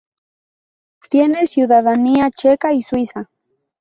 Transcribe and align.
Tiene 1.11 1.45
ciudadanía 1.45 2.31
checa 2.31 2.73
y 2.73 2.81
suiza. 2.81 3.29